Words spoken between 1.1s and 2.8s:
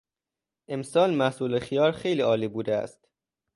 محصول خیار خیلی عالی بوده